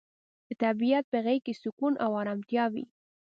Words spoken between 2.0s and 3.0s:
او ارامتیا وي.